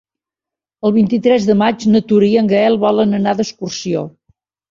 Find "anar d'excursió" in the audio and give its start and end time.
3.21-4.05